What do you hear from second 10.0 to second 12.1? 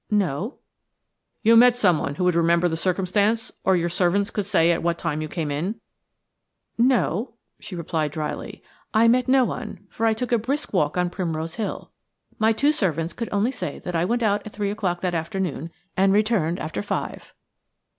I took a brisk walk on Primrose Hill.